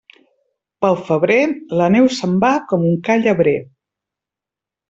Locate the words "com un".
2.73-2.99